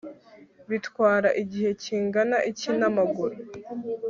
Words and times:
Bitwara 0.69 1.29
igihe 1.43 1.69
kingana 1.83 2.37
iki 2.51 2.69
namaguru 2.79 3.35